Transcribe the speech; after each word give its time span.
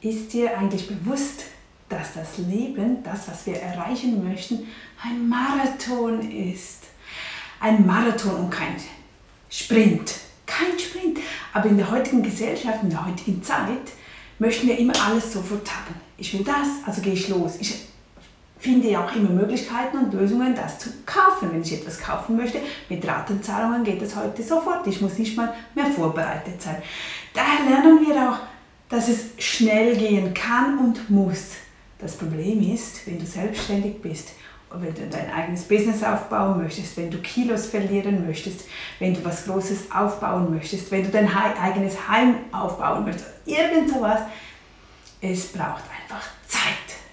Ist 0.00 0.32
dir 0.32 0.56
eigentlich 0.56 0.88
bewusst, 0.88 1.44
dass 1.90 2.14
das 2.14 2.38
Leben, 2.38 3.02
das, 3.02 3.28
was 3.28 3.46
wir 3.46 3.56
erreichen 3.56 4.26
möchten, 4.26 4.66
ein 5.02 5.28
Marathon 5.28 6.20
ist? 6.30 6.84
Ein 7.60 7.84
Marathon 7.84 8.36
und 8.36 8.50
kein 8.50 8.76
Sprint. 9.50 10.14
Kein 10.46 10.78
Sprint. 10.78 11.18
Aber 11.52 11.68
in 11.68 11.76
der 11.76 11.90
heutigen 11.90 12.22
Gesellschaft, 12.22 12.82
in 12.82 12.90
der 12.90 13.04
heutigen 13.04 13.42
Zeit, 13.42 13.92
möchten 14.38 14.68
wir 14.68 14.78
immer 14.78 14.94
alles 15.06 15.34
sofort 15.34 15.70
haben. 15.70 15.94
Ich 16.16 16.32
will 16.32 16.44
das, 16.44 16.68
also 16.86 17.02
gehe 17.02 17.12
ich 17.12 17.28
los. 17.28 17.56
Ich 17.60 17.74
finde 18.58 18.88
ja 18.88 19.04
auch 19.04 19.14
immer 19.14 19.28
Möglichkeiten 19.28 19.98
und 19.98 20.14
Lösungen, 20.14 20.54
das 20.54 20.78
zu 20.78 20.90
kaufen. 21.04 21.50
Wenn 21.52 21.62
ich 21.62 21.74
etwas 21.74 21.98
kaufen 21.98 22.36
möchte, 22.36 22.60
mit 22.88 23.06
Ratenzahlungen 23.06 23.84
geht 23.84 24.00
das 24.00 24.16
heute 24.16 24.42
sofort. 24.42 24.86
Ich 24.86 25.02
muss 25.02 25.18
nicht 25.18 25.36
mal 25.36 25.52
mehr 25.74 25.86
vorbereitet 25.86 26.60
sein. 26.62 26.76
Daher 27.34 27.68
lernen 27.68 28.06
wir 28.06 28.16
auch, 28.16 28.38
dass 28.90 29.08
es 29.08 29.26
schnell 29.38 29.96
gehen 29.96 30.34
kann 30.34 30.78
und 30.78 31.08
muss. 31.08 31.52
Das 31.98 32.16
Problem 32.16 32.74
ist, 32.74 33.06
wenn 33.06 33.18
du 33.18 33.24
selbstständig 33.24 34.02
bist, 34.02 34.30
wenn 34.72 34.94
du 34.94 35.06
dein 35.08 35.32
eigenes 35.32 35.64
Business 35.64 36.02
aufbauen 36.02 36.62
möchtest, 36.62 36.96
wenn 36.96 37.10
du 37.10 37.18
Kilos 37.18 37.66
verlieren 37.66 38.26
möchtest, 38.26 38.66
wenn 38.98 39.14
du 39.14 39.24
was 39.24 39.46
Großes 39.46 39.90
aufbauen 39.90 40.50
möchtest, 40.50 40.90
wenn 40.90 41.04
du 41.04 41.10
dein 41.10 41.28
eigenes 41.28 42.08
Heim 42.08 42.36
aufbauen 42.52 43.04
möchtest, 43.04 43.26
irgend 43.46 43.90
sowas, 43.90 44.20
es 45.20 45.46
braucht 45.48 45.82
einfach 45.90 46.26
Zeit. 46.46 46.60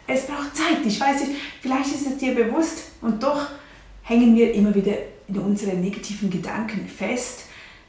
Es 0.08 0.26
braucht 0.26 0.56
Zeit. 0.56 0.86
Ich 0.86 1.00
weiß 1.00 1.28
nicht, 1.28 1.42
vielleicht 1.62 1.94
ist 1.94 2.08
es 2.08 2.18
dir 2.18 2.34
bewusst 2.34 2.92
und 3.02 3.22
doch 3.22 3.48
hängen 4.04 4.36
wir 4.36 4.54
immer 4.54 4.74
wieder 4.74 4.94
in 5.28 5.38
unseren 5.38 5.82
negativen 5.82 6.30
Gedanken 6.30 6.88
fest, 6.88 7.47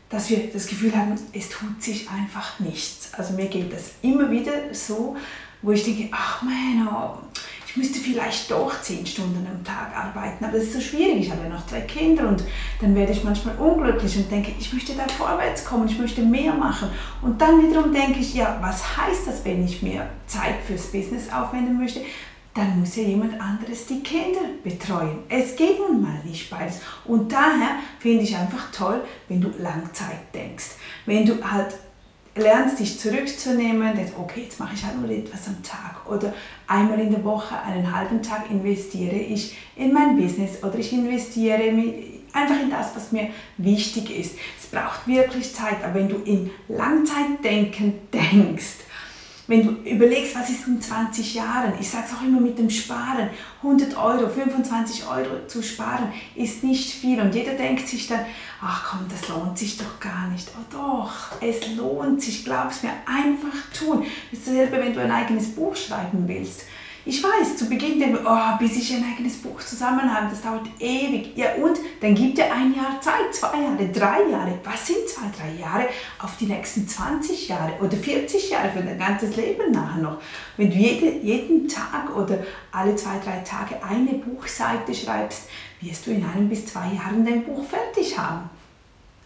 dass 0.09 0.31
wir 0.31 0.51
das 0.53 0.67
Gefühl 0.67 0.95
haben, 0.97 1.15
es 1.33 1.51
tut 1.51 1.83
sich 1.83 2.09
einfach 2.11 2.59
nichts. 2.61 3.11
Also 3.13 3.35
mir 3.35 3.47
geht 3.47 3.73
das 3.73 3.93
immer 4.03 4.31
wieder 4.31 4.53
so, 4.73 5.17
wo 5.63 5.73
ich 5.73 5.85
denke, 5.85 6.09
ach 6.13 6.43
oh, 6.43 7.19
ich 7.67 7.77
müsste 7.77 7.99
vielleicht 7.99 8.51
doch 8.51 8.81
zehn 8.81 9.07
Stunden 9.07 9.47
am 9.47 9.63
Tag 9.63 9.95
arbeiten, 9.95 10.43
aber 10.43 10.57
das 10.57 10.69
ist 10.69 10.73
so 10.73 10.81
schwierig. 10.81 11.27
Ich 11.27 11.31
habe 11.31 11.43
ja 11.43 11.51
noch 11.51 11.67
drei 11.67 11.83
Kinder 11.83 12.27
und 12.27 12.43
dann 12.81 12.95
werde 12.95 13.13
ich 13.13 13.23
manchmal 13.25 13.57
unglücklich 13.57 14.17
und 14.17 14.31
denke, 14.31 14.53
ich 14.59 14.73
möchte 14.73 14.95
da 14.95 15.07
vorwärts 15.07 15.65
kommen, 15.67 15.87
ich 15.87 15.99
möchte 15.99 16.23
mehr 16.23 16.55
machen. 16.55 16.89
Und 17.21 17.41
dann 17.41 17.63
wiederum 17.63 17.93
denke 17.93 18.21
ich, 18.21 18.35
ja, 18.35 18.59
was 18.63 18.97
heißt 18.97 19.27
das, 19.27 19.45
wenn 19.45 19.65
ich 19.65 19.83
mehr 19.83 20.09
Zeit 20.27 20.57
fürs 20.67 20.87
Business 20.87 21.31
aufwenden 21.31 21.79
möchte? 21.79 22.01
Dann 22.55 22.81
muss 22.81 22.97
ja 22.97 23.05
jemand 23.05 23.41
anderes 23.41 23.87
die 23.87 24.03
Kinder 24.03 24.41
betreuen. 24.65 25.19
Es 25.29 25.55
geht 25.55 25.79
nun 25.79 26.03
mal 26.03 26.21
nicht 26.25 26.51
beides. 26.51 26.81
Und 27.05 27.31
daher 27.31 27.77
finde 28.01 28.25
ich 28.25 28.37
einfach 28.37 28.73
toll, 28.73 29.03
wenn 29.29 29.41
du 29.41 29.51
Langzeit 29.59 30.35
denkst. 30.35 30.71
Wenn 31.07 31.25
du 31.25 31.35
halt 31.45 31.75
lernst, 32.39 32.79
dich 32.79 32.99
zurückzunehmen, 32.99 33.95
denkst, 33.95 34.13
okay, 34.19 34.43
jetzt 34.43 34.61
mache 34.61 34.75
ich 34.75 34.85
halt 34.85 35.01
nur 35.01 35.11
etwas 35.11 35.49
am 35.49 35.63
Tag 35.63 36.09
oder 36.09 36.33
einmal 36.67 37.01
in 37.01 37.11
der 37.11 37.25
Woche, 37.25 37.61
einen 37.61 37.95
halben 37.95 38.23
Tag 38.23 38.51
investiere 38.51 39.17
ich 39.17 39.57
in 39.77 39.93
mein 39.93 40.17
Business 40.17 40.63
oder 40.63 40.79
ich 40.79 40.93
investiere 40.93 41.73
einfach 42.33 42.61
in 42.61 42.71
das, 42.71 42.95
was 42.95 43.13
mir 43.13 43.29
wichtig 43.57 44.11
ist. 44.17 44.37
Es 44.59 44.67
braucht 44.67 45.07
wirklich 45.07 45.53
Zeit, 45.55 45.83
aber 45.85 45.95
wenn 45.95 46.09
du 46.09 46.17
in 46.17 46.51
Langzeitdenken 46.69 47.95
denkst, 48.13 48.85
wenn 49.49 49.65
du 49.65 49.91
überlegst, 49.91 50.37
was 50.37 50.51
ist 50.51 50.67
in 50.67 50.81
20 50.81 51.35
Jahren, 51.35 51.73
ich 51.81 51.89
sage 51.89 52.05
es 52.07 52.15
auch 52.15 52.23
immer 52.23 52.39
mit 52.39 52.59
dem 52.59 52.69
Sparen, 52.69 53.31
100 53.63 53.97
Euro, 53.97 54.29
25 54.29 55.09
Euro 55.09 55.47
zu 55.47 55.63
sparen 55.63 56.13
ist 56.35 56.63
nicht 56.63 56.91
viel 56.91 57.19
und 57.19 57.35
jeder 57.35 57.55
denkt 57.55 57.89
sich 57.89 58.07
dann, 58.07 58.27
ach 58.61 58.91
komm, 58.91 59.07
das 59.09 59.27
lohnt 59.29 59.57
sich 59.57 59.79
doch 59.79 59.99
gar 60.01 60.29
nicht. 60.29 60.51
Oh 60.55 60.65
doch, 60.71 61.13
es 61.41 61.75
lohnt 61.77 62.21
sich, 62.21 62.45
glaub's 62.45 62.83
mir, 62.83 62.91
einfach 63.07 63.73
tun. 63.77 64.05
Das 64.31 64.41
ist 64.41 64.49
dasselbe, 64.49 64.79
wenn 64.79 64.93
du 64.93 65.01
ein 65.01 65.11
eigenes 65.11 65.55
Buch 65.55 65.75
schreiben 65.75 66.29
willst. 66.29 66.65
Ich 67.09 67.23
weiß, 67.23 67.57
zu 67.57 67.71
Beginn 67.71 67.99
denken 67.99 68.23
wir, 68.23 68.31
oh, 68.31 68.59
bis 68.59 68.77
ich 68.77 68.95
ein 68.95 69.03
eigenes 69.03 69.39
Buch 69.39 69.63
zusammen 69.63 70.15
habe, 70.15 70.27
das 70.29 70.43
dauert 70.43 70.67
ewig. 70.79 71.35
Ja 71.37 71.55
und? 71.55 71.79
Dann 72.03 72.15
gibt 72.15 72.37
dir 72.37 72.53
ein 72.53 72.75
Jahr 72.75 73.01
Zeit, 73.01 73.33
zwei 73.33 73.63
Jahre, 73.63 73.89
drei 73.89 74.31
Jahre. 74.31 74.59
Was 74.63 74.87
sind 74.87 75.09
zwei, 75.09 75.25
drei 75.35 75.59
Jahre 75.59 75.89
auf 76.19 76.37
die 76.37 76.45
nächsten 76.45 76.87
20 76.87 77.49
Jahre 77.49 77.73
oder 77.81 77.97
40 77.97 78.51
Jahre 78.51 78.69
für 78.73 78.83
dein 78.83 78.99
ganzes 78.99 79.37
Leben 79.37 79.73
nachher 79.73 80.03
noch? 80.03 80.21
Wenn 80.59 80.69
du 80.69 80.77
jede, 80.77 81.11
jeden 81.21 81.67
Tag 81.67 82.15
oder 82.15 82.41
alle 82.73 82.95
zwei, 82.95 83.19
drei 83.25 83.39
Tage 83.39 83.83
eine 83.83 84.13
Buchseite 84.19 84.95
schreibst, 84.95 85.49
wirst 85.81 86.07
du 86.07 86.11
in 86.11 86.27
einem 86.27 86.51
bis 86.51 86.67
zwei 86.67 86.93
Jahren 86.93 87.25
dein 87.25 87.43
Buch 87.43 87.65
fertig 87.65 88.19
haben. 88.19 88.51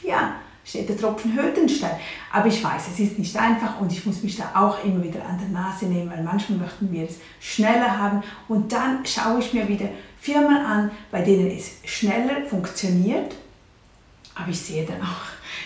Ja, 0.04 0.36
steht 0.64 0.88
der 0.88 0.96
Tropfen 0.96 1.38
Stein. 1.68 1.96
Aber 2.32 2.46
ich 2.46 2.62
weiß, 2.62 2.88
es 2.92 3.00
ist 3.00 3.18
nicht 3.18 3.36
einfach 3.36 3.80
und 3.80 3.92
ich 3.92 4.06
muss 4.06 4.22
mich 4.22 4.36
da 4.36 4.52
auch 4.54 4.84
immer 4.84 5.02
wieder 5.02 5.24
an 5.24 5.38
der 5.38 5.48
Nase 5.48 5.86
nehmen, 5.86 6.10
weil 6.10 6.22
manchmal 6.22 6.58
möchten 6.58 6.92
wir 6.92 7.04
es 7.04 7.16
schneller 7.40 7.98
haben 7.98 8.22
und 8.48 8.72
dann 8.72 9.04
schaue 9.04 9.40
ich 9.40 9.52
mir 9.52 9.68
wieder 9.68 9.88
Firmen 10.20 10.56
an, 10.56 10.90
bei 11.10 11.22
denen 11.22 11.50
es 11.50 11.78
schneller 11.84 12.44
funktioniert, 12.48 13.34
aber 14.34 14.50
ich 14.50 14.60
sehe 14.60 14.86
dann 14.86 15.02
auch 15.02 15.22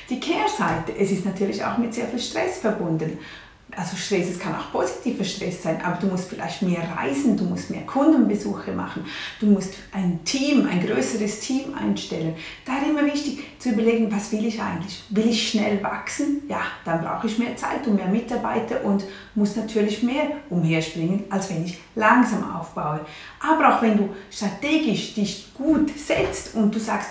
die 0.08 0.18
Kehrseite. 0.18 0.96
Es 0.98 1.10
ist 1.10 1.26
natürlich 1.26 1.62
auch 1.64 1.78
mit 1.78 1.92
sehr 1.92 2.06
viel 2.06 2.18
Stress 2.18 2.58
verbunden 2.58 3.18
also 3.74 3.96
Stress, 3.96 4.30
es 4.30 4.38
kann 4.38 4.54
auch 4.54 4.70
positiver 4.70 5.24
Stress 5.24 5.64
sein, 5.64 5.82
aber 5.82 5.96
du 5.96 6.06
musst 6.06 6.28
vielleicht 6.28 6.62
mehr 6.62 6.88
reisen, 6.96 7.36
du 7.36 7.44
musst 7.44 7.68
mehr 7.70 7.82
Kundenbesuche 7.82 8.70
machen, 8.70 9.04
du 9.40 9.46
musst 9.46 9.74
ein 9.92 10.20
Team, 10.24 10.68
ein 10.70 10.86
größeres 10.86 11.40
Team 11.40 11.74
einstellen. 11.74 12.36
Da 12.64 12.78
ist 12.78 12.88
immer 12.88 13.04
wichtig 13.04 13.42
zu 13.58 13.70
überlegen, 13.70 14.10
was 14.10 14.30
will 14.30 14.46
ich 14.46 14.62
eigentlich? 14.62 15.02
Will 15.10 15.28
ich 15.28 15.50
schnell 15.50 15.82
wachsen? 15.82 16.42
Ja, 16.48 16.60
dann 16.84 17.02
brauche 17.02 17.26
ich 17.26 17.38
mehr 17.38 17.56
Zeit 17.56 17.86
und 17.86 17.96
mehr 17.96 18.08
Mitarbeiter 18.08 18.84
und 18.84 19.04
muss 19.34 19.56
natürlich 19.56 20.02
mehr 20.02 20.30
umherspringen, 20.48 21.24
als 21.30 21.50
wenn 21.50 21.64
ich 21.64 21.78
langsam 21.96 22.54
aufbaue. 22.54 23.00
Aber 23.40 23.74
auch 23.74 23.82
wenn 23.82 23.96
du 23.96 24.10
strategisch 24.30 25.14
dich 25.14 25.52
gut 25.54 25.90
setzt 25.98 26.54
und 26.54 26.72
du 26.72 26.78
sagst, 26.78 27.10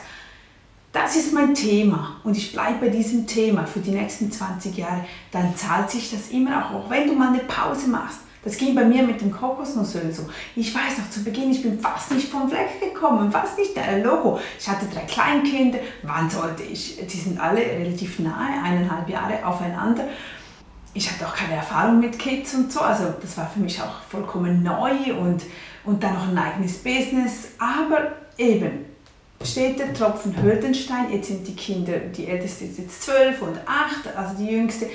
das 0.95 1.17
ist 1.17 1.33
mein 1.33 1.53
Thema 1.53 2.15
und 2.23 2.37
ich 2.37 2.53
bleibe 2.53 2.85
bei 2.85 2.89
diesem 2.89 3.27
Thema 3.27 3.65
für 3.65 3.81
die 3.81 3.91
nächsten 3.91 4.31
20 4.31 4.77
Jahre, 4.77 5.05
dann 5.29 5.53
zahlt 5.55 5.91
sich 5.91 6.09
das 6.09 6.29
immer 6.29 6.65
auch, 6.65 6.73
auch 6.73 6.89
wenn 6.89 7.07
du 7.07 7.13
mal 7.13 7.29
eine 7.29 7.39
Pause 7.39 7.89
machst. 7.89 8.19
Das 8.45 8.57
ging 8.57 8.75
bei 8.75 8.85
mir 8.85 9.03
mit 9.03 9.19
dem 9.19 9.31
Kokosnussöl 9.31 10.13
so. 10.13 10.29
Ich 10.55 10.73
weiß 10.73 10.99
noch 10.99 11.09
zu 11.09 11.23
Beginn, 11.23 11.51
ich 11.51 11.63
bin 11.63 11.79
fast 11.79 12.11
nicht 12.11 12.29
vom 12.29 12.47
Fleck 12.47 12.79
gekommen, 12.79 13.31
fast 13.31 13.57
nicht 13.57 13.75
der 13.75 14.03
Logo. 14.03 14.39
Ich 14.57 14.69
hatte 14.69 14.85
drei 14.85 15.01
Kleinkinder, 15.01 15.79
wann 16.03 16.29
sollte 16.29 16.63
ich? 16.63 16.97
Die 17.05 17.17
sind 17.17 17.39
alle 17.39 17.59
relativ 17.59 18.19
nahe, 18.19 18.63
eineinhalb 18.63 19.09
Jahre 19.09 19.45
aufeinander. 19.45 20.05
Ich 20.93 21.11
hatte 21.11 21.27
auch 21.27 21.35
keine 21.35 21.55
Erfahrung 21.55 21.99
mit 21.99 22.17
Kids 22.17 22.53
und 22.53 22.71
so, 22.71 22.79
also 22.79 23.13
das 23.19 23.35
war 23.37 23.49
für 23.49 23.59
mich 23.59 23.81
auch 23.81 24.01
vollkommen 24.09 24.63
neu 24.63 25.13
und, 25.19 25.43
und 25.83 26.01
dann 26.01 26.13
noch 26.13 26.29
ein 26.29 26.37
eigenes 26.37 26.77
Business. 26.77 27.49
Aber 27.57 28.13
eben, 28.37 28.94
steht 29.45 29.79
der 29.79 29.93
Tropfen 29.93 30.41
Hürdenstein. 30.41 31.11
Jetzt 31.11 31.27
sind 31.27 31.47
die 31.47 31.55
Kinder, 31.55 31.97
die 31.97 32.27
älteste 32.27 32.65
ist 32.65 32.79
jetzt 32.79 33.03
zwölf 33.03 33.41
und 33.41 33.57
acht, 33.65 34.15
also 34.15 34.35
die 34.37 34.51
jüngste. 34.51 34.89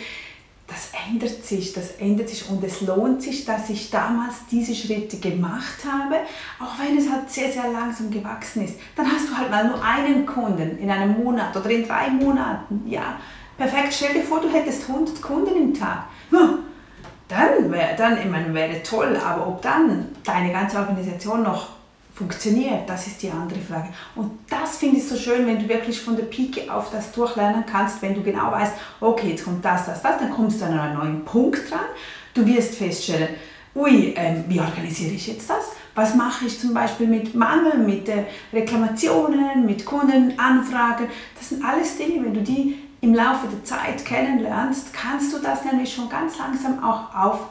Das 0.67 0.91
ändert 1.09 1.45
sich, 1.45 1.73
das 1.73 1.93
ändert 1.99 2.29
sich 2.29 2.49
und 2.49 2.63
es 2.63 2.81
lohnt 2.83 3.23
sich, 3.23 3.45
dass 3.45 3.69
ich 3.71 3.91
damals 3.91 4.35
diese 4.53 4.73
Schritte 4.73 5.17
gemacht 5.17 5.79
habe, 5.85 6.15
auch 6.61 6.79
wenn 6.79 6.97
es 6.97 7.11
halt 7.11 7.29
sehr, 7.29 7.51
sehr 7.51 7.73
langsam 7.73 8.09
gewachsen 8.09 8.65
ist. 8.65 8.75
Dann 8.95 9.11
hast 9.11 9.29
du 9.29 9.37
halt 9.37 9.51
mal 9.51 9.67
nur 9.67 9.83
einen 9.83 10.25
Kunden 10.25 10.79
in 10.79 10.89
einem 10.89 11.25
Monat 11.25 11.57
oder 11.57 11.71
in 11.71 11.89
drei 11.89 12.09
Monaten. 12.11 12.85
Ja, 12.87 13.19
perfekt. 13.59 13.93
Stell 13.93 14.15
dir 14.15 14.23
vor, 14.23 14.41
du 14.41 14.49
hättest 14.49 14.89
100 14.89 15.21
Kunden 15.21 15.57
im 15.57 15.75
Tag. 15.75 16.05
Dann 17.27 17.73
wäre 17.73 17.97
dann, 17.97 18.19
ich 18.19 18.31
meine, 18.31 18.55
wäre 18.55 18.81
toll, 18.85 19.17
aber 19.17 19.49
ob 19.49 19.63
dann 19.63 20.07
deine 20.25 20.53
ganze 20.53 20.79
Organisation 20.79 21.43
noch 21.43 21.80
funktioniert, 22.15 22.89
das 22.89 23.07
ist 23.07 23.23
die 23.23 23.31
andere 23.31 23.61
Frage. 23.61 23.89
Und 24.17 24.33
das 24.49 24.79
finde 24.79 24.99
ich 24.99 25.09
so 25.09 25.17
schön, 25.17 25.47
wenn 25.47 25.59
du 25.59 25.69
wirklich 25.69 26.01
von 26.01 26.17
der 26.17 26.25
Pike 26.25 26.73
auf 26.73 26.91
das 26.91 27.13
durchlernen 27.13 27.65
kannst, 27.71 28.03
wenn 28.03 28.15
du 28.15 28.23
genau 28.23 28.51
weißt, 28.51 28.75
okay, 29.01 29.31
jetzt 29.31 29.45
kommt 29.45 29.65
das, 29.65 29.87
das, 29.87 30.03
das, 30.03 30.19
dann 30.19 30.31
kommst 30.31 30.61
du 30.61 30.67
an 30.67 30.79
einen 30.79 30.99
neuen 30.99 31.25
Punkt 31.25 31.71
dran. 31.71 31.81
Du 32.35 32.47
wirst 32.47 32.77
feststellen, 32.77 33.29
ui, 33.75 34.15
ähm, 34.17 34.45
wie 34.49 34.61
organisiere 34.61 35.13
ich 35.13 35.27
jetzt 35.27 35.49
das? 35.49 35.73
Was 35.95 36.15
mache 36.15 36.47
ich 36.47 36.59
zum 36.59 36.75
Beispiel 36.75 37.07
mit 37.07 37.35
Mangel, 37.35 37.79
mit 37.79 38.09
äh, 38.09 38.25
Reklamationen, 38.53 39.67
mit 39.67 39.85
Kundenanfragen? 39.85 41.07
Das 41.37 41.49
sind 41.49 41.65
alles 41.65 41.97
Dinge, 41.97 42.25
wenn 42.25 42.35
du 42.35 42.43
die 42.43 42.79
im 43.01 43.15
Laufe 43.15 43.47
der 43.49 43.65
Zeit 43.65 44.05
kennenlernst, 44.05 44.93
kannst 44.93 45.33
du 45.33 45.39
das 45.39 45.65
nämlich 45.65 45.93
schon 45.95 46.09
ganz 46.09 46.39
langsam 46.39 46.85
auch 46.85 47.15
auf 47.15 47.49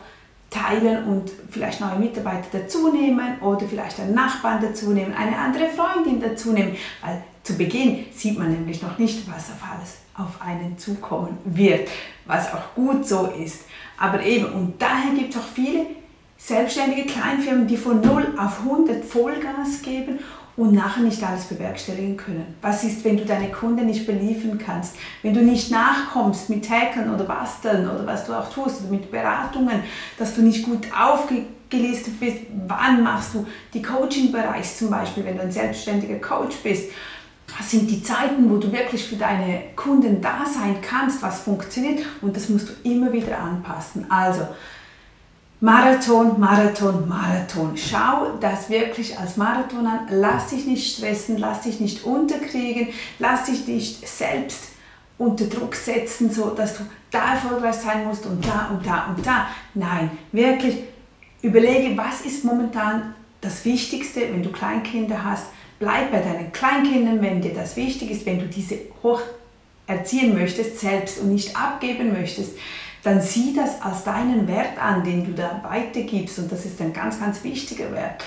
teilen 0.49 1.05
und 1.05 1.31
vielleicht 1.49 1.79
neue 1.79 1.99
Mitarbeiter 1.99 2.47
dazu 2.51 2.91
nehmen 2.91 3.39
oder 3.41 3.67
vielleicht 3.67 3.99
einen 3.99 4.15
Nachbarn 4.15 4.61
dazu 4.61 4.91
nehmen, 4.91 5.13
eine 5.13 5.37
andere 5.37 5.67
Freundin 5.69 6.19
dazu 6.19 6.51
nehmen, 6.51 6.75
weil 7.03 7.21
zu 7.43 7.55
Beginn 7.57 8.05
sieht 8.13 8.37
man 8.37 8.51
nämlich 8.51 8.81
noch 8.81 8.97
nicht, 8.97 9.27
was 9.27 9.49
auf 9.51 9.71
alles 9.71 9.97
auf 10.15 10.41
einen 10.41 10.77
zukommen 10.77 11.37
wird, 11.45 11.89
was 12.25 12.53
auch 12.53 12.75
gut 12.75 13.07
so 13.07 13.27
ist. 13.27 13.61
Aber 13.97 14.23
eben, 14.23 14.45
und 14.45 14.81
daher 14.81 15.13
gibt 15.13 15.33
es 15.33 15.39
auch 15.39 15.47
viele 15.53 15.85
selbstständige 16.37 17.05
Kleinfirmen, 17.05 17.67
die 17.67 17.77
von 17.77 18.01
0 18.01 18.33
auf 18.37 18.59
100 18.59 19.03
Vollgas 19.03 19.81
geben 19.81 20.19
und 20.59 20.73
nachher 20.73 21.03
nicht 21.03 21.23
alles 21.23 21.45
bewerkstelligen 21.45 22.17
können? 22.17 22.45
Was 22.61 22.83
ist, 22.83 23.05
wenn 23.05 23.15
du 23.15 23.23
deine 23.23 23.49
Kunden 23.49 23.85
nicht 23.85 24.05
beliefern 24.05 24.57
kannst? 24.57 24.97
Wenn 25.23 25.33
du 25.33 25.41
nicht 25.41 25.71
nachkommst 25.71 26.49
mit 26.49 26.69
Hacken 26.69 27.13
oder 27.13 27.23
Basteln 27.23 27.89
oder 27.89 28.05
was 28.05 28.25
du 28.25 28.33
auch 28.33 28.51
tust 28.51 28.81
oder 28.81 28.91
mit 28.91 29.09
Beratungen, 29.09 29.79
dass 30.17 30.35
du 30.35 30.41
nicht 30.41 30.65
gut 30.65 30.87
aufgelistet 30.93 32.19
bist, 32.19 32.39
wann 32.67 33.01
machst 33.03 33.35
du 33.35 33.47
die 33.73 33.81
Coaching-Bereich 33.81 34.75
zum 34.75 34.89
Beispiel, 34.89 35.23
wenn 35.23 35.37
du 35.37 35.43
ein 35.43 35.51
selbstständiger 35.51 36.19
Coach 36.19 36.57
bist? 36.57 36.91
Was 37.57 37.71
sind 37.71 37.89
die 37.89 38.03
Zeiten, 38.03 38.49
wo 38.49 38.57
du 38.57 38.69
wirklich 38.69 39.07
für 39.07 39.15
deine 39.15 39.61
Kunden 39.77 40.21
da 40.21 40.45
sein 40.45 40.75
kannst, 40.81 41.23
was 41.23 41.39
funktioniert 41.39 42.05
und 42.21 42.35
das 42.35 42.49
musst 42.49 42.67
du 42.69 42.73
immer 42.83 43.13
wieder 43.13 43.39
anpassen. 43.39 44.11
Also, 44.11 44.45
Marathon, 45.61 46.39
Marathon, 46.39 47.05
Marathon. 47.07 47.75
Schau 47.75 48.37
das 48.39 48.69
wirklich 48.69 49.17
als 49.19 49.35
Marathon 49.35 49.85
an. 49.85 50.07
Lass 50.09 50.47
dich 50.47 50.65
nicht 50.65 50.95
stressen, 50.95 51.37
lass 51.37 51.61
dich 51.61 51.81
nicht 51.81 52.05
unterkriegen, 52.05 52.89
lass 53.19 53.45
dich 53.45 53.67
nicht 53.67 54.07
selbst 54.07 54.69
unter 55.17 55.45
Druck 55.45 55.75
setzen, 55.75 56.31
so 56.31 56.51
dass 56.51 56.77
du 56.77 56.83
da 57.11 57.33
erfolgreich 57.33 57.75
sein 57.75 58.05
musst 58.05 58.25
und 58.25 58.45
da 58.45 58.69
und 58.71 58.85
da 58.85 59.13
und 59.13 59.25
da. 59.25 59.47
Nein, 59.73 60.11
wirklich 60.31 60.77
überlege, 61.41 61.97
was 61.97 62.21
ist 62.21 62.45
momentan 62.45 63.13
das 63.41 63.65
Wichtigste, 63.65 64.21
wenn 64.21 64.43
du 64.43 64.51
Kleinkinder 64.53 65.25
hast. 65.25 65.47
Bleib 65.77 66.11
bei 66.11 66.19
deinen 66.19 66.53
Kleinkindern, 66.53 67.21
wenn 67.21 67.41
dir 67.41 67.53
das 67.53 67.75
wichtig 67.75 68.11
ist, 68.11 68.25
wenn 68.25 68.39
du 68.39 68.45
diese 68.45 68.77
hoch 69.03 69.21
erziehen 69.87 70.33
möchtest 70.33 70.79
selbst 70.79 71.19
und 71.19 71.33
nicht 71.33 71.55
abgeben 71.57 72.13
möchtest 72.13 72.51
dann 73.03 73.21
sieh 73.21 73.53
das 73.53 73.81
als 73.81 74.03
deinen 74.03 74.47
Wert 74.47 74.77
an, 74.81 75.03
den 75.03 75.25
du 75.25 75.33
da 75.33 75.61
weitergibst 75.63 76.39
und 76.39 76.51
das 76.51 76.65
ist 76.65 76.81
ein 76.81 76.93
ganz, 76.93 77.19
ganz 77.19 77.43
wichtiger 77.43 77.91
Wert. 77.91 78.23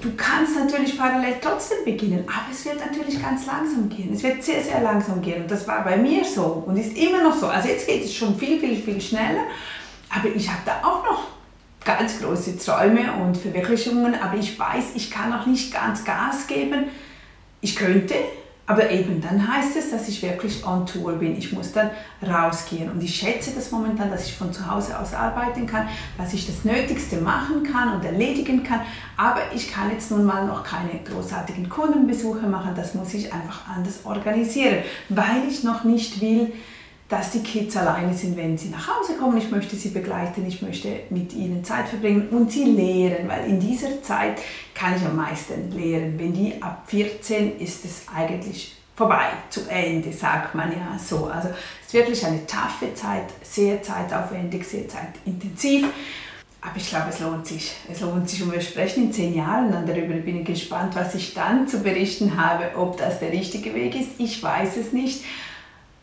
Du 0.00 0.14
kannst 0.14 0.54
natürlich 0.56 0.98
parallel 0.98 1.36
trotzdem 1.40 1.78
beginnen, 1.84 2.24
aber 2.26 2.52
es 2.52 2.66
wird 2.66 2.78
natürlich 2.78 3.20
ganz 3.20 3.46
langsam 3.46 3.88
gehen. 3.88 4.12
Es 4.12 4.22
wird 4.22 4.42
sehr, 4.42 4.62
sehr 4.62 4.82
langsam 4.82 5.22
gehen 5.22 5.42
und 5.42 5.50
das 5.50 5.66
war 5.66 5.82
bei 5.84 5.96
mir 5.96 6.22
so 6.22 6.64
und 6.66 6.76
ist 6.76 6.96
immer 6.96 7.22
noch 7.22 7.34
so. 7.34 7.46
Also 7.46 7.68
jetzt 7.68 7.86
geht 7.86 8.04
es 8.04 8.14
schon 8.14 8.38
viel, 8.38 8.60
viel, 8.60 8.76
viel 8.76 9.00
schneller, 9.00 9.44
aber 10.10 10.28
ich 10.34 10.48
habe 10.48 10.60
da 10.66 10.86
auch 10.86 11.02
noch 11.02 11.28
ganz 11.82 12.20
große 12.20 12.58
Träume 12.58 13.10
und 13.14 13.38
Verwirklichungen, 13.38 14.14
aber 14.20 14.36
ich 14.36 14.58
weiß, 14.58 14.96
ich 14.96 15.10
kann 15.10 15.30
noch 15.30 15.46
nicht 15.46 15.72
ganz 15.72 16.04
Gas 16.04 16.46
geben. 16.46 16.88
Ich 17.62 17.74
könnte, 17.74 18.14
aber 18.68 18.90
eben, 18.90 19.20
dann 19.20 19.46
heißt 19.46 19.76
es, 19.76 19.90
dass 19.90 20.08
ich 20.08 20.22
wirklich 20.22 20.66
on 20.66 20.86
Tour 20.86 21.12
bin. 21.14 21.38
Ich 21.38 21.52
muss 21.52 21.70
dann 21.70 21.90
rausgehen. 22.20 22.90
Und 22.90 23.00
ich 23.00 23.14
schätze 23.14 23.52
das 23.54 23.70
momentan, 23.70 24.10
dass 24.10 24.26
ich 24.26 24.34
von 24.34 24.52
zu 24.52 24.68
Hause 24.68 24.98
aus 24.98 25.14
arbeiten 25.14 25.66
kann, 25.66 25.88
dass 26.18 26.32
ich 26.32 26.46
das 26.46 26.64
Nötigste 26.64 27.18
machen 27.18 27.62
kann 27.62 27.94
und 27.94 28.04
erledigen 28.04 28.64
kann. 28.64 28.80
Aber 29.16 29.40
ich 29.54 29.70
kann 29.70 29.92
jetzt 29.92 30.10
nun 30.10 30.24
mal 30.24 30.46
noch 30.46 30.64
keine 30.64 30.98
großartigen 31.04 31.68
Kundenbesuche 31.68 32.48
machen. 32.48 32.72
Das 32.74 32.94
muss 32.94 33.14
ich 33.14 33.32
einfach 33.32 33.68
anders 33.68 34.00
organisieren, 34.04 34.78
weil 35.10 35.46
ich 35.48 35.62
noch 35.62 35.84
nicht 35.84 36.20
will, 36.20 36.52
dass 37.08 37.30
die 37.30 37.42
Kids 37.42 37.76
alleine 37.76 38.12
sind, 38.14 38.36
wenn 38.36 38.58
sie 38.58 38.68
nach 38.68 38.88
Hause 38.88 39.14
kommen. 39.14 39.38
Ich 39.38 39.50
möchte 39.50 39.76
sie 39.76 39.90
begleiten, 39.90 40.44
ich 40.46 40.60
möchte 40.62 40.88
mit 41.10 41.32
ihnen 41.34 41.62
Zeit 41.62 41.88
verbringen 41.88 42.28
und 42.30 42.50
sie 42.50 42.64
lehren, 42.64 43.28
weil 43.28 43.46
in 43.46 43.60
dieser 43.60 44.02
Zeit 44.02 44.40
kann 44.74 44.96
ich 44.96 45.04
am 45.04 45.16
meisten 45.16 45.70
lehren. 45.70 46.18
Wenn 46.18 46.32
die 46.32 46.60
ab 46.60 46.82
14 46.86 47.60
ist 47.60 47.84
es 47.84 48.02
eigentlich 48.12 48.76
vorbei, 48.96 49.28
zu 49.50 49.60
Ende, 49.68 50.12
sagt 50.12 50.54
man 50.54 50.72
ja 50.72 50.98
so. 50.98 51.26
Also 51.26 51.48
es 51.48 51.86
ist 51.86 51.94
wirklich 51.94 52.26
eine 52.26 52.44
taffe 52.46 52.92
Zeit, 52.94 53.26
sehr 53.42 53.82
zeitaufwendig, 53.82 54.66
sehr 54.66 54.88
zeitintensiv. 54.88 55.86
Aber 56.62 56.76
ich 56.76 56.88
glaube, 56.88 57.10
es 57.10 57.20
lohnt 57.20 57.46
sich. 57.46 57.72
Es 57.92 58.00
lohnt 58.00 58.28
sich 58.28 58.42
und 58.42 58.52
wir 58.52 58.60
sprechen 58.60 59.04
in 59.04 59.12
zehn 59.12 59.36
Jahren 59.36 59.70
dann 59.70 59.86
darüber. 59.86 60.14
Ich 60.14 60.44
gespannt, 60.44 60.96
was 60.96 61.14
ich 61.14 61.34
dann 61.34 61.68
zu 61.68 61.80
berichten 61.80 62.42
habe, 62.42 62.76
ob 62.76 62.96
das 62.96 63.20
der 63.20 63.30
richtige 63.30 63.72
Weg 63.74 63.94
ist. 63.94 64.10
Ich 64.18 64.42
weiß 64.42 64.76
es 64.78 64.92
nicht. 64.92 65.22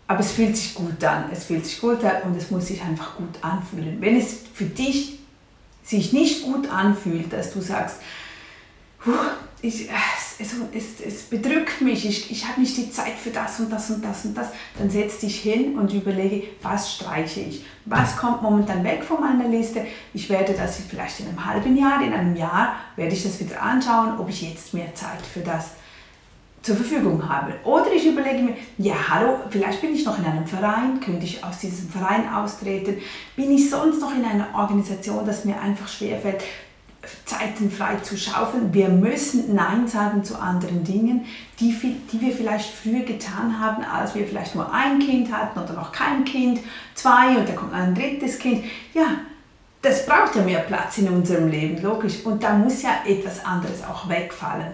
Aber 0.08 0.20
es 0.20 0.32
fühlt 0.32 0.56
sich 0.56 0.74
gut 0.74 1.04
an. 1.04 1.26
Es 1.32 1.46
fühlt 1.46 1.66
sich 1.66 1.80
gut 1.80 2.04
an 2.04 2.24
und 2.24 2.38
es 2.38 2.52
muss 2.52 2.68
sich 2.68 2.82
einfach 2.82 3.16
gut 3.16 3.42
anfühlen. 3.42 3.98
Wenn 4.00 4.18
es 4.18 4.40
für 4.54 4.66
dich 4.66 5.20
sich 5.84 6.14
nicht 6.14 6.44
gut 6.44 6.70
anfühlt, 6.70 7.32
dass 7.32 7.54
du 7.54 7.62
sagst, 7.62 7.98
ich, 9.62 9.90
es, 10.40 10.54
es, 10.74 11.00
es, 11.06 11.24
bedrückt 11.24 11.82
mich, 11.82 12.06
ich, 12.06 12.32
ich 12.32 12.46
habe 12.46 12.60
nicht 12.60 12.76
die 12.76 12.92
Zeit 12.92 13.14
für 13.14 13.30
das 13.30 13.60
und 13.62 13.70
das 13.70 13.90
und 13.90 14.04
das 14.04 14.26
und 14.26 14.38
das, 14.38 14.48
dann 14.78 14.90
setz 14.90 15.20
dich 15.20 15.40
hin 15.40 15.78
und 15.78 15.94
überlege, 15.94 16.48
was 16.62 16.96
streiche 16.96 17.40
ich, 17.40 17.66
was 17.86 18.18
kommt 18.18 18.42
momentan 18.42 18.84
weg 18.84 19.04
von 19.04 19.22
meiner 19.22 19.48
Liste. 19.48 19.86
Ich 20.14 20.30
werde 20.30 20.54
das 20.54 20.80
vielleicht 20.90 21.22
in 21.22 21.30
einem 21.30 21.46
halben 21.46 21.78
Jahr, 21.78 22.04
in 22.04 22.14
einem 22.14 22.36
Jahr 22.36 22.76
werde 22.98 23.14
ich 23.14 23.24
das 23.24 23.40
wieder 23.40 23.62
anschauen, 23.62 24.20
ob 24.20 24.28
ich 24.28 24.42
jetzt 24.42 24.74
mehr 24.74 24.94
Zeit 24.96 25.26
für 25.34 25.42
das 25.42 25.72
zur 26.64 26.78
Verfügung 26.78 27.30
habe. 27.30 27.54
Oder 27.66 27.92
ich 27.94 28.08
überlege 28.08 28.42
mir, 28.42 28.56
ja 28.78 28.96
hallo, 29.10 29.36
vielleicht 29.50 29.82
bin 29.82 29.94
ich 29.94 30.06
noch 30.06 30.18
in 30.18 30.26
einem 30.26 30.48
Verein, 30.48 31.00
könnte 31.02 31.26
ich 31.26 31.44
aus 31.44 31.60
diesem 31.60 31.90
Verein 31.90 32.34
austreten, 32.34 32.98
bin 33.36 33.52
ich 33.52 33.70
sonst 33.70 34.00
noch 34.00 34.16
in 34.16 34.24
einer 34.24 34.48
Organisation, 34.56 35.26
das 35.26 35.46
mir 35.46 35.60
einfach 35.60 35.88
schwerfällt, 35.88 36.42
Zeiten 37.26 37.70
frei 37.70 37.98
zu 37.98 38.18
schaufeln. 38.18 38.74
Wir 38.74 38.88
müssen 38.88 39.54
Nein 39.54 39.90
sagen 39.90 40.24
zu 40.24 40.40
anderen 40.40 40.86
Dingen, 40.86 41.26
die, 41.60 41.76
die 42.12 42.22
wir 42.22 42.32
vielleicht 42.32 42.70
früher 42.74 43.02
getan 43.02 43.60
haben, 43.60 43.84
als 43.84 44.16
wir 44.16 44.26
vielleicht 44.26 44.56
nur 44.56 44.74
ein 44.74 45.00
Kind 45.00 45.34
hatten 45.34 45.60
oder 45.60 45.74
noch 45.74 45.92
kein 45.92 46.24
Kind, 46.24 46.62
zwei 46.96 47.38
und 47.38 47.50
dann 47.50 47.58
kommt 47.58 47.74
ein 47.74 47.94
drittes 47.94 48.40
Kind. 48.40 48.64
Ja, 48.94 49.08
das 49.82 50.06
braucht 50.06 50.36
ja 50.38 50.44
mehr 50.44 50.62
Platz 50.62 50.98
in 50.98 51.10
unserem 51.10 51.50
Leben, 51.50 51.82
logisch. 51.84 52.26
Und 52.26 52.42
da 52.42 52.54
muss 52.54 52.82
ja 52.84 52.92
etwas 53.06 53.44
anderes 53.44 53.84
auch 53.84 54.08
wegfallen. 54.08 54.72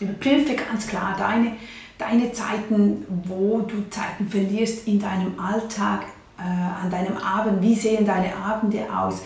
Überprüfe 0.00 0.54
ganz 0.54 0.86
klar 0.86 1.14
deine, 1.18 1.56
deine 1.98 2.32
Zeiten, 2.32 3.04
wo 3.24 3.60
du 3.60 3.88
Zeiten 3.90 4.28
verlierst 4.28 4.86
in 4.86 4.98
deinem 4.98 5.38
Alltag, 5.38 6.06
äh, 6.38 6.42
an 6.42 6.90
deinem 6.90 7.18
Abend. 7.18 7.62
Wie 7.62 7.74
sehen 7.74 8.06
deine 8.06 8.34
Abende 8.34 8.86
aus? 8.94 9.22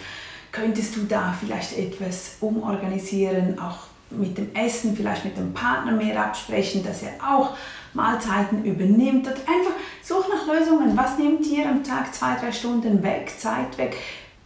Könntest 0.50 0.96
du 0.96 1.04
da 1.04 1.34
vielleicht 1.38 1.78
etwas 1.78 2.36
umorganisieren, 2.40 3.58
auch 3.58 3.78
mit 4.10 4.36
dem 4.38 4.54
Essen, 4.54 4.96
vielleicht 4.96 5.24
mit 5.24 5.36
dem 5.36 5.52
Partner 5.52 5.92
mehr 5.92 6.24
absprechen, 6.24 6.84
dass 6.84 7.02
er 7.02 7.12
auch 7.26 7.56
Mahlzeiten 7.92 8.64
übernimmt 8.64 9.26
und 9.26 9.36
einfach 9.36 9.74
such 10.02 10.26
nach 10.28 10.52
Lösungen. 10.52 10.96
Was 10.96 11.18
nimmt 11.18 11.44
dir 11.46 11.68
am 11.68 11.82
Tag 11.82 12.14
zwei, 12.14 12.36
drei 12.36 12.52
Stunden 12.52 13.02
weg, 13.02 13.32
Zeit 13.38 13.78
weg, 13.78 13.96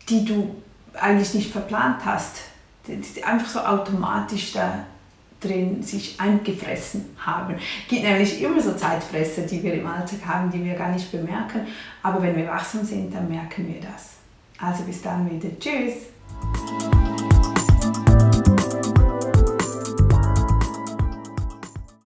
die 0.08 0.24
du 0.24 0.54
eigentlich 0.94 1.34
nicht 1.34 1.50
verplant 1.50 2.04
hast, 2.04 2.36
einfach 3.24 3.48
so 3.48 3.60
automatisch 3.60 4.52
da 4.52 4.86
drin 5.40 5.82
sich 5.82 6.18
eingefressen 6.18 7.06
haben. 7.18 7.54
Es 7.54 7.88
gibt 7.88 8.02
nämlich 8.02 8.42
immer 8.42 8.60
so 8.60 8.74
Zeitfresser, 8.74 9.42
die 9.42 9.62
wir 9.62 9.74
im 9.74 9.86
Alltag 9.86 10.20
haben, 10.26 10.50
die 10.50 10.64
wir 10.64 10.74
gar 10.74 10.90
nicht 10.90 11.10
bemerken. 11.12 11.66
Aber 12.02 12.22
wenn 12.22 12.36
wir 12.36 12.46
wachsam 12.46 12.84
sind, 12.84 13.14
dann 13.14 13.28
merken 13.28 13.66
wir 13.68 13.80
das. 13.80 14.16
Also 14.60 14.84
bis 14.84 15.02
dann 15.02 15.30
wieder. 15.30 15.48
Tschüss! 15.58 16.97